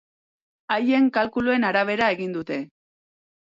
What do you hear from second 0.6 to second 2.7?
Haien kalkuluen arabera egin dute.